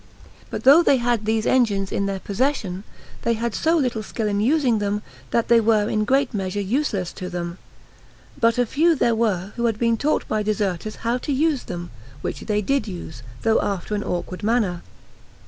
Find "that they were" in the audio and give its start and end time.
5.29-5.87